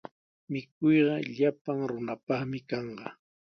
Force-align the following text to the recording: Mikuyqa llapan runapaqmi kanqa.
Mikuyqa 0.51 1.15
llapan 1.35 1.79
runapaqmi 1.89 2.59
kanqa. 2.69 3.07